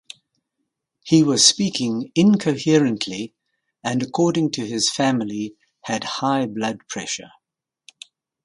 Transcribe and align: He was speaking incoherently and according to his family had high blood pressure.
He 1.03 1.21
was 1.21 1.45
speaking 1.45 2.11
incoherently 2.15 3.35
and 3.83 4.01
according 4.01 4.49
to 4.53 4.65
his 4.65 4.89
family 4.91 5.55
had 5.81 6.03
high 6.05 6.47
blood 6.47 6.79
pressure. 6.89 7.29